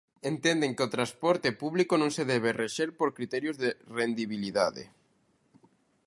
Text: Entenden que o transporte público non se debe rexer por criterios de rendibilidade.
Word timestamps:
Entenden 0.31 0.71
que 0.75 0.85
o 0.87 0.93
transporte 0.95 1.49
público 1.61 1.93
non 2.01 2.11
se 2.15 2.23
debe 2.33 2.55
rexer 2.61 2.89
por 2.99 3.09
criterios 3.17 3.55
de 3.63 3.69
rendibilidade. 3.97 4.83